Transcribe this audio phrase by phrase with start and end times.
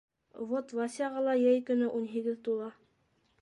[0.53, 2.73] —Вот Васяға ла йәй көнө ун һигеҙ тула.